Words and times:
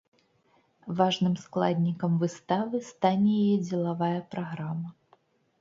Важным 1.01 1.35
складнікам 1.43 2.17
выставы 2.25 2.83
стане 2.91 3.31
яе 3.43 3.57
дзелавая 3.67 4.17
праграма. 4.33 4.89